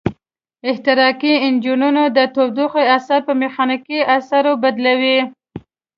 [0.69, 5.19] احتراقي انجنونه د تودوخې انرژي په میخانیکي انرژي بدلوي.